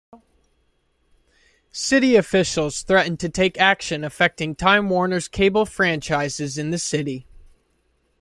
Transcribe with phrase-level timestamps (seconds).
[1.71, 7.27] City officials threatened to take action affecting Time Warner's cable franchises in the city.